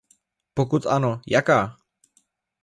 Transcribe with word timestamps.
Pokud 0.53 0.85
ano, 0.89 1.11
jaká? 1.27 1.77